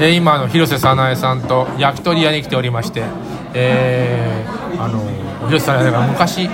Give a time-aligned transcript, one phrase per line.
[0.00, 3.02] えー今あの広瀬早苗さんと焼き鳥屋に来ておりまして、
[3.54, 5.00] えーあの
[5.48, 6.48] 広瀬早苗が昔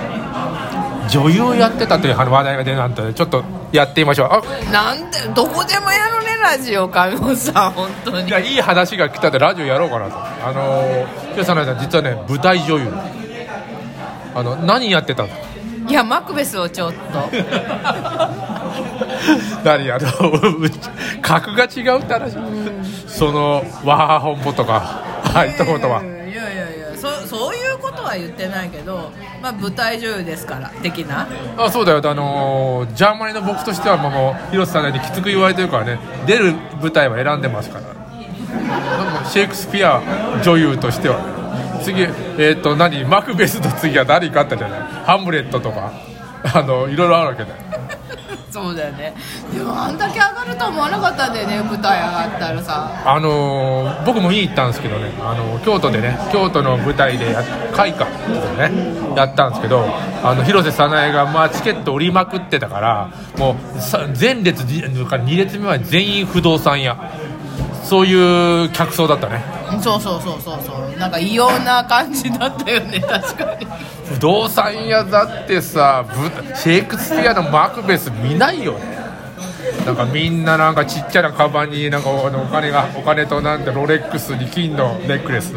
[1.09, 4.29] 女優やってたという話題が出るなんてちょっとやってみましょう。
[4.31, 8.27] あなんでどこでもやるねラジオ上本さん本当に。
[8.27, 10.15] いやいい話が来たんでラジオやろうかなと。
[10.17, 12.91] あの広瀬早苗さん実はね舞台女優。
[14.33, 15.29] あの何やってたの？
[15.87, 16.99] いやマクベスをちょっと
[19.63, 20.07] 何あの
[21.21, 22.37] 格が違うって話。
[23.07, 25.01] そのワーホンポとか
[25.33, 26.01] あいったことは。
[26.03, 29.11] いやいやいやそそういうことは言ってないけど、
[29.41, 31.27] まあ、舞台女優ですから的な。
[31.57, 32.01] あそうだよ。
[32.03, 35.99] あのジャーマネの僕としてはもう広瀬さんにきつく言われてるからね。
[36.25, 37.83] 出る舞台は選んでますから。
[39.29, 40.01] シェイクスピア
[40.43, 41.19] 女優としては。
[41.83, 43.03] 次えっ、と何？
[43.05, 44.79] マクベスの次は何かあったじゃない？
[45.05, 45.91] ハムレットとか。
[46.53, 47.55] あのいろいろあるわけだよ
[48.55, 49.13] そうだよね。
[49.53, 53.03] でもあんだけ上がると思わなかったんだよね舞台上がったらさ。
[53.05, 58.05] あのー僕も見に行ったんですけどね、あの京都でね京都の舞台でや開花
[58.59, 59.83] でねやったんですけど
[60.23, 66.97] あの広瀬早苗がまあチケット売りまくってたからもうさ前列2列目は全員不動産屋。
[67.83, 69.43] そういう客層だったね。
[69.81, 70.99] そうそうそうそうそう。
[70.99, 73.67] なんか異様な感じだったよね 確かに。
[74.13, 78.95] 不動産屋だってさぶシェイクスピアのマクベス見ないよね。
[79.85, 85.53] なんかみんななんかちっちゃなカバンになんかお金がお金となんてロレックスに金のネックレス。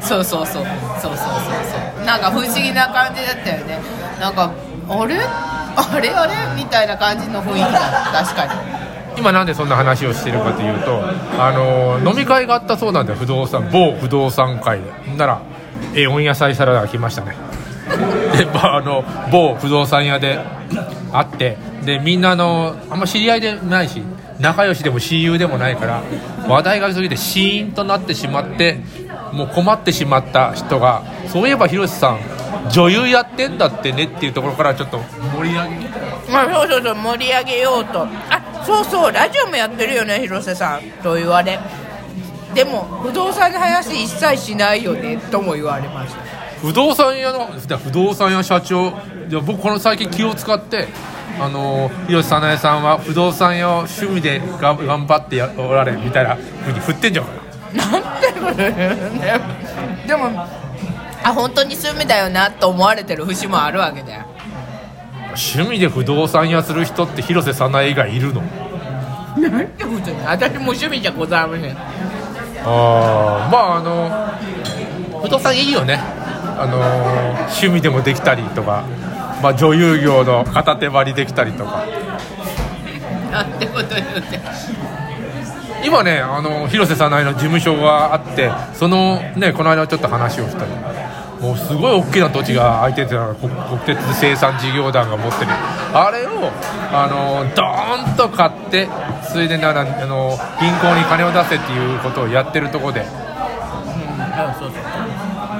[0.00, 0.64] そうそうそう
[1.00, 1.16] そうそうそう。
[1.16, 3.78] そうなんか不思議な感じだったよね。
[4.20, 4.50] なんか
[4.88, 5.16] あれ？
[5.76, 6.10] あれ？
[6.10, 6.32] あれ？
[6.56, 7.80] みたいな感じの雰囲気だ
[8.12, 8.50] 確かに
[9.20, 11.02] 今なんでそんな話をしてるかというと
[11.38, 14.90] あの飲み会があったそうなんだよ不動産某不動産会で。
[14.90, 15.42] ほんなら
[15.94, 17.36] え温野菜サラダが来ましたね。
[18.36, 20.38] で、まあ、あの某不動産屋で
[21.12, 24.02] 会ってでみんなのあんま知り合いでないし
[24.38, 26.02] 仲良しでも親友でもないから
[26.48, 28.80] 話題が過ぎてシーンとなってしまって
[29.32, 32.18] もう困ってしまった人がそういえば広瀬さん
[32.70, 34.98] 女優やってんだってねっていうところからちょっと
[35.36, 35.90] 盛り上げ。
[36.30, 38.02] まあそうそうそう盛り上げようと。
[38.02, 41.58] あそうそうラジオもやってるよね広瀬さんと言われ。
[42.54, 46.20] でも不動産の話一切しないよねとも言われました
[46.60, 48.88] 不動産屋の不動産屋社長。
[48.88, 50.88] いや僕この最近気を使って
[51.40, 57.26] あの広瀬早苗さんは不動産屋を趣味でが頑張ってやおられみたいなふうに振ってんじゃん。
[57.26, 57.32] か
[57.72, 58.74] なんてこと言う
[59.14, 59.40] ね。
[60.08, 60.28] でも
[61.22, 64.24] あ本当に趣味だよなと思われてる節もあるわけだよ
[65.40, 68.42] 趣味で不動産屋する人って広瀬早苗以外いるの？
[69.38, 71.76] なんてことね私も趣味じゃございません。
[71.76, 71.82] あ
[72.64, 75.98] あまああの不動産いいよね。
[75.98, 76.78] あの
[77.46, 78.84] 趣味でもできたりとか、
[79.42, 81.86] まあ、女優業の片手張りできたりとか。
[83.30, 84.40] なんてこと言うて。
[85.82, 90.66] 今ねあの広瀬早苗の事務所があってそのねこの間ちょっと話をした。
[90.66, 90.70] り
[91.40, 93.50] もうすごい大きな土地が空いてて国
[93.86, 95.50] 鉄生産事業団が持ってる。
[95.94, 96.50] あれを
[96.92, 98.88] あのドーンと買って
[99.22, 103.14] それでならあの銀行に金を出せっていうことをやってるところでそう
[104.60, 104.70] そう。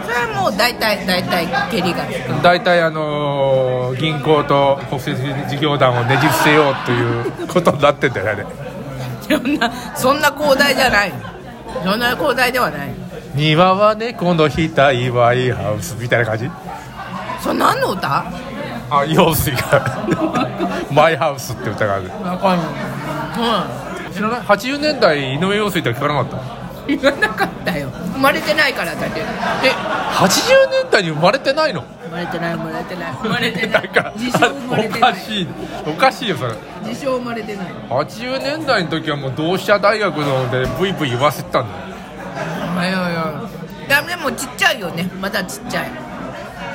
[0.05, 2.05] それはもう大体大体蹴りが
[2.43, 5.17] 大体あの銀行と国鉄
[5.49, 8.45] 事業団をねじ伏せようということになってんだよね
[9.29, 11.13] そんなそんな広大じゃない
[11.85, 13.00] そんな広大ではない
[13.41, 14.61] 庭は猫の額
[15.17, 16.51] ワイハウスみたいな感じ。
[17.41, 18.25] それ何の歌？
[18.91, 20.07] あ陽水が
[20.93, 22.11] マイハウスって歌がある。
[22.11, 22.65] わかんな
[24.11, 24.13] い。
[24.13, 26.37] 知らない？80年代井上陽水って聞かなかった？
[26.37, 27.89] うん言わなかったよ。
[28.13, 29.21] 生まれてないからだって。
[29.21, 29.25] え
[29.71, 31.83] 80年代に生まれてないの？
[32.03, 33.13] 生まれてない生まれてない。
[33.23, 35.13] 生まれてなない自称生まれておない。
[35.15, 35.49] かしい。
[35.87, 36.55] おかしいよそれ。
[36.85, 37.67] 自称生まれてない。
[37.89, 41.91] 80年代の時はもう同志社大学のでブイブイ言わせてたんだよ。
[41.91, 42.00] い
[42.85, 43.11] やいや
[43.89, 45.11] いやでもちっちゃいよね。
[45.21, 45.91] まだちっちゃい。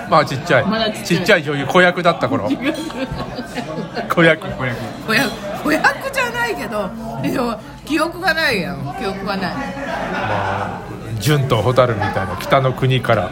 [0.10, 0.66] まあちっちゃい。
[0.66, 1.06] まだちっちゃい。
[1.06, 2.50] ちっちゃい女優子役だった頃。
[4.14, 4.78] 子役子役。
[5.08, 5.32] 子役。
[5.64, 6.90] 子役じゃないけど
[7.24, 8.96] でも記憶がないやん。
[9.00, 9.54] 記憶がない。
[9.54, 10.80] まあ
[11.20, 13.30] 純と蛍みたいな北の国から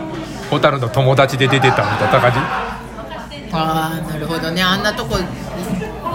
[0.50, 2.40] 蛍の友達で出てたみたいな感じ？
[3.52, 4.64] ああなるほどね。
[4.64, 5.18] あんなとこ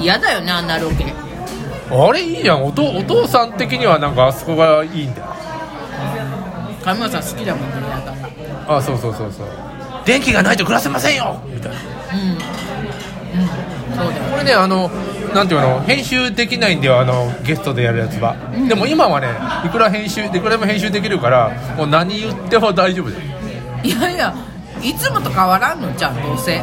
[0.00, 1.12] 嫌だよねあんなロケ。
[1.90, 2.64] あれいいじゃん。
[2.64, 5.26] おとお父さん的にはなんかあそこがいいんだよ
[6.88, 8.28] 上村さん好きだもんねだか。
[8.68, 9.46] らあそうそうそうそう。
[10.04, 11.40] 電気がないと暮らせませんよ。
[11.46, 11.78] みたいな
[12.14, 12.30] うん。
[12.30, 13.48] うん。
[13.96, 14.90] そうだよこれねあの
[15.34, 15.80] なんていうの？
[15.80, 18.36] 編集できないんだよあのゲストでやるやつは、
[18.66, 19.28] でも今はね
[19.66, 23.22] いくら編集いくらでも編集できるからもう何言っても大丈夫だよ。
[23.82, 24.34] いやいや
[24.82, 26.62] いつもと変わらんのじゃんどうせ。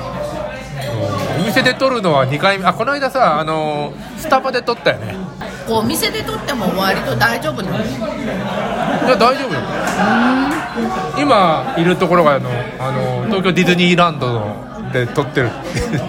[1.39, 2.66] お店で撮るのは2回目。
[2.66, 5.16] あこの間さあのスタバで撮ったよね
[5.68, 7.78] お店で撮っても割と大丈夫なの？
[7.78, 7.80] い
[9.10, 9.60] や大丈夫よ。
[11.18, 15.50] 今いるところがあのあの東京ディズニーランドので撮ってる。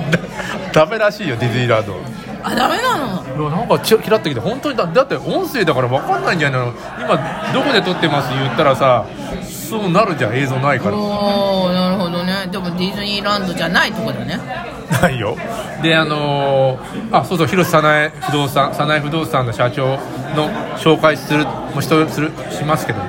[0.72, 1.94] ダメらしいよディズニーランド。
[2.42, 3.24] あダメなの？
[3.24, 6.72] いやなんかちキラってきて本当にだだって音声だから分かんないんじゃないの？
[7.00, 7.16] 今
[7.52, 8.28] どこで撮ってます？
[8.30, 9.04] 言ったらさ
[9.42, 10.96] そうなるじゃん映像ないから。
[10.96, 12.46] おおなるほどね。
[12.50, 14.38] でもディズニーランドじゃないとこだね
[14.90, 15.36] ないよ。
[15.82, 19.86] であのーあそうそう広瀬早苗不動産早苗不動産の社長
[20.34, 20.48] の
[20.78, 21.44] 紹介する
[21.74, 23.00] もしするしますけど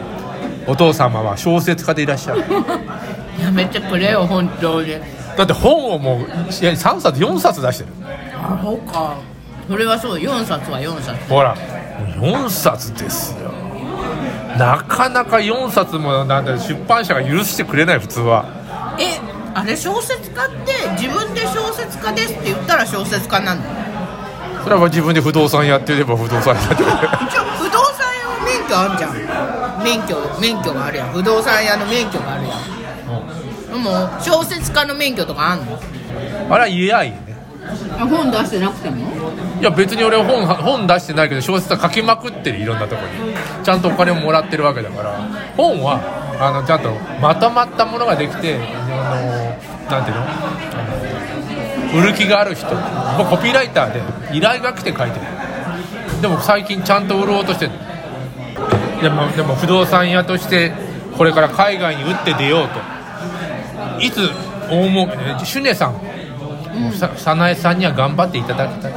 [0.67, 2.43] お父様は小説家でいらっしゃる。
[3.41, 4.95] やめてくれよ本当に。
[5.37, 6.21] だって本をもうい
[6.65, 7.89] や3冊4冊出してる。
[8.35, 9.13] あそうか。
[9.69, 11.17] それはそう4冊は4冊。
[11.29, 11.55] ほら
[12.19, 13.51] 4冊ですよ。
[14.57, 18.45] なかなか4冊もなんだ出版社が許してくれない普通は。
[18.99, 19.19] え
[19.57, 20.71] あれ小説家って
[21.01, 23.67] 自分で小説家ですって言ったら小説家なんだ。
[23.67, 23.73] よ
[24.63, 29.13] それは自分で不動産やってれば不動産やって不動産屋の免許あんじゃん。
[29.83, 31.09] 免許免許があるやん。
[31.09, 32.59] 不動産屋の免許があるやん。
[33.71, 35.79] でも小説家の免許とかあんの？
[36.53, 37.35] あれは言えないよね。
[37.97, 39.07] 本出してなくても？
[39.59, 43.33] いや別に俺は本本出してないけど小説は書きまくってるいろんなとこに。
[43.63, 45.17] ちゃんとお金をもらってるわけだから。
[45.57, 46.91] 本はあのちゃんと
[47.21, 48.59] まとまったものができてあ
[49.15, 51.99] のなんていうの？
[52.03, 52.67] 売る気がある人。
[53.17, 54.01] 僕コピーライターで
[54.37, 55.25] 依頼が来て書いてる。
[56.21, 57.71] でも最近ちゃんと売ろうとしてる
[59.01, 60.73] でもでも不動産屋として
[61.17, 62.79] これから海外に打って出ようと。
[63.99, 64.29] いつ
[64.69, 65.99] 大儲けえシュネさん。
[66.97, 68.93] 早苗さんには頑張っていただきたい。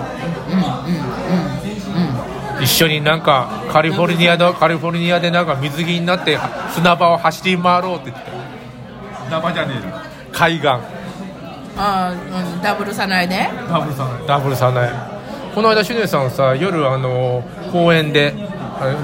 [2.62, 6.38] 一緒になんかカリフォルニアのカリフォルニアでなんか水着になって
[6.72, 8.30] 砂場を走り回ろうって言って
[9.26, 9.94] 砂場じゃねえよ
[10.32, 10.68] 海岸。
[10.68, 10.80] あ
[11.78, 14.92] あ、うん、ダブルさないでダブルさないダブルさない
[15.54, 17.42] この間シュネさんさ夜あの
[17.72, 18.34] 公園で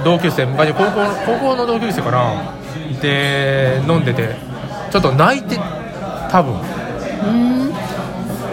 [0.05, 2.53] 同級生昔高校の高校の同級生かな。
[3.01, 4.37] で飲んでて
[4.91, 5.59] ちょっと泣いて
[6.31, 6.61] 多分。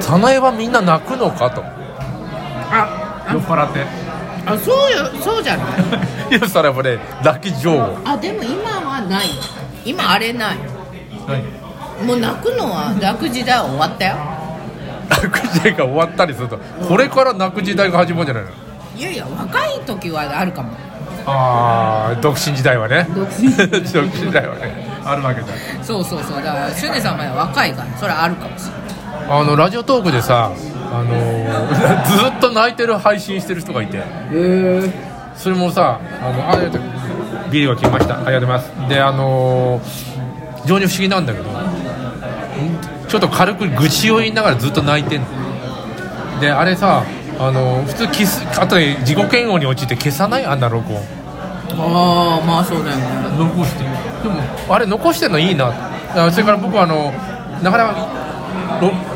[0.01, 1.63] 早苗はみんな泣くのかと。
[1.63, 3.29] あ。
[3.31, 3.85] 酔っ払って
[4.45, 5.63] あそうよそうじゃな
[6.31, 6.36] い？
[6.38, 9.25] いやそれもね泣き上手あでも今はない。
[9.86, 10.57] 今あれない。
[11.28, 12.07] 何？
[12.07, 14.16] もう泣くのは泣く時代は終わったよ。
[15.10, 16.57] 泣く時代が終わったりすると
[16.88, 18.50] これから泣く時代が始まるんじゃないの？
[18.98, 20.69] いやいや若い時はあるかも。
[21.25, 23.07] ああ独身時代はね。
[23.16, 24.46] 独身時代。
[24.48, 24.92] はね。
[25.06, 25.48] あるわけだ
[25.81, 29.39] そうそうそうだからシュネさんまだ若いからそれはあるかもしれない。
[29.42, 30.51] あのラジオトークでさ
[30.94, 34.01] あのー ずっと泣いてる配信してる人がいて。
[35.36, 36.57] それもさあのあ
[37.50, 38.16] ビリが来ました。
[38.16, 38.72] ありがとうございます。
[38.90, 39.81] であのー
[40.62, 41.54] 非常に不思議なんだけどん
[43.10, 45.28] ちょっと軽く愚痴を言いながらずっと泣いてんの。
[46.40, 47.04] であれさ
[47.39, 50.46] あのー普通消すあとで自己嫌悪に陥って消さない？
[50.46, 51.00] あんな録音。
[51.75, 53.04] ああまあそうだよね。
[53.38, 53.84] 残して。
[53.84, 53.89] で
[54.30, 54.36] も
[54.69, 55.72] あれ残してんのいいな。
[56.16, 57.12] あそれから僕はあの
[57.63, 58.07] なかなかろ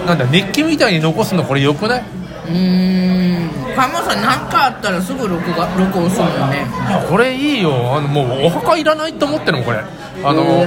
[0.05, 2.03] なんだ日記みたいに残すのこれよくない？
[2.47, 3.75] うーん。
[3.75, 6.65] 川本さん何かあったらすぐ録画録音するよね。
[6.87, 7.95] いやこれいいよ。
[7.95, 9.79] あのもうお墓いらないと思ってるのこれ。
[10.23, 10.65] あの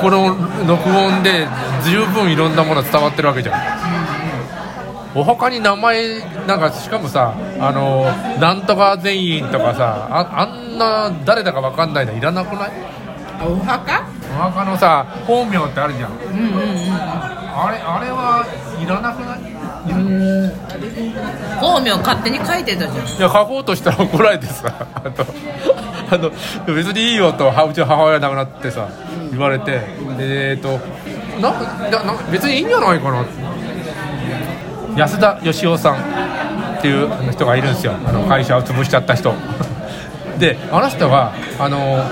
[0.00, 0.36] この
[0.66, 1.48] 録音で
[1.84, 3.62] 十分いろんなもの伝わってるわけじゃん。
[5.14, 8.04] お墓に名前なんかしかもさあの
[8.40, 12.70] なんとか全員とかさああんな誰だか分かんないのいらなくない？
[13.40, 14.06] あお墓？
[14.30, 18.46] お墓のさ本名ってあるじゃんうんうんうんあれあれは
[18.80, 19.40] いらなくない？
[21.60, 23.06] 本名勝手に書いてたじゃん。
[23.06, 24.72] いや書こうとしたら怒られてさ。
[24.94, 25.14] あの
[26.10, 26.30] あの
[26.74, 28.86] 別にいいよとはうちの母親亡くなってさ
[29.30, 29.72] 言われて。
[29.72, 29.80] で
[30.50, 30.78] えっと
[31.40, 33.24] なんかなな別にいいんじゃないかな。
[34.96, 35.96] 安田義雄さんっ
[36.82, 37.92] ていうあの人がいるんですよ。
[38.06, 39.34] あの会社を潰しちゃった人。
[40.38, 42.04] であの人はあの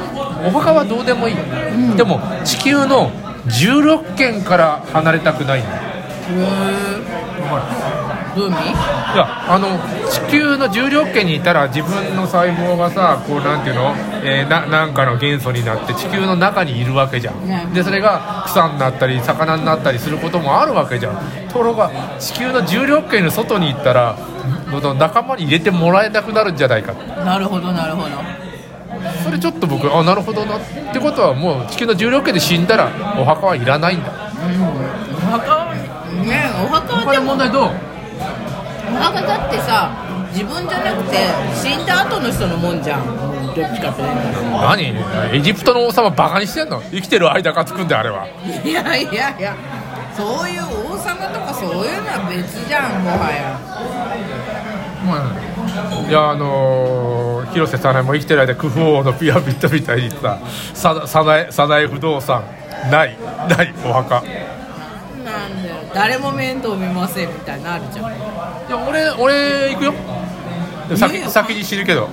[0.46, 1.36] お墓はどうでもいい、
[1.96, 3.10] でも地球の
[3.46, 5.90] 16県から離れたくないんだよ
[8.36, 8.72] どういう意味い
[9.16, 9.66] やあの
[10.08, 13.92] 地球の重力圏にいたら自分の細胞がさこうなんていうの、
[14.22, 21.48] えーななんかの元素になって地球の中にいるわけじゃねんでそれが草になったり魚になったりすることもあるわけじゃん。
[21.48, 24.16] ところが地球の重力圏の外に行ったら
[24.98, 26.92] 仲間に入れてもらえなくなるんじゃないか。
[27.24, 28.39] なるほどなるほど
[29.24, 30.60] それちょっと僕あなるほどなっ
[30.92, 34.10] てことはもう地球の重力圏で死んだらお墓はいらないんだ。
[34.10, 34.12] お
[35.30, 39.90] 墓はねお墓はでも問題どうお墓だってさ
[40.32, 41.16] 自分じゃなくて
[41.54, 43.06] 死んだ後の人のもんじゃん。
[43.50, 44.08] どっちかという
[44.62, 44.94] 何？
[45.34, 46.80] エジプトの王様バカにしてんの？
[46.92, 48.28] 生きてる間がつくんだよあれは
[48.62, 49.56] といやいやいや
[50.16, 53.58] そういう王様とかそういうのは別じゃんもはや
[55.06, 60.38] まあ、いやあのー広瀬さなえも生きてる間クフ王のピラミッドみたいにさ
[60.74, 62.44] ささなえさなえ不動産。
[62.90, 63.16] ない。
[63.48, 64.18] ないお墓。
[64.18, 64.22] い
[65.24, 65.76] なんだよ。
[65.92, 68.10] 誰も面倒見ませんみたいなのあるじゃん。
[68.10, 69.94] や俺俺行くよ。
[70.96, 72.08] 先先に死ぬけど。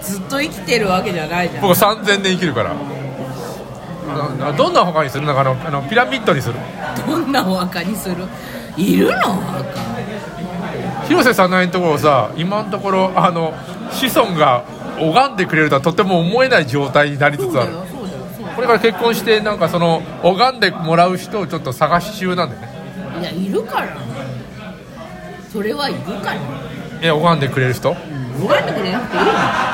[0.00, 1.62] ずっと生きてるわけじゃないじゃん。
[1.62, 2.74] 僕3000年生きるから。
[4.56, 5.26] どんなお墓にする？
[5.26, 6.54] のかあのあのピラミッドにする？
[7.06, 8.16] どんなお墓にする？
[8.76, 9.12] いるの？
[9.12, 9.93] お墓
[11.08, 13.52] 広瀬さなえのところさ今のところあの
[13.90, 14.64] 子孫が
[14.98, 17.72] 拝んでくれるとはとても思えない状態になりつつある。
[18.54, 22.68] これから結婚してなんかその拝んでもらう人をちょっと探し中なんだよね。
[23.20, 23.96] いやいるから。
[25.52, 26.36] それはいるから。
[27.02, 27.92] え拝んでくれる人？
[27.94, 29.30] 覚えてくれなくていいの。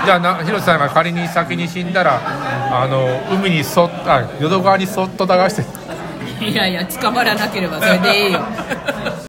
[0.06, 5.80] じゃあな広瀬さんが仮に先に死んだらあの海にそっあ淀川にそっと流して。
[6.44, 8.40] いやいや捕まらなければそれでいいよ